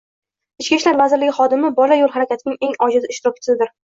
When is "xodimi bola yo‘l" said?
1.41-2.13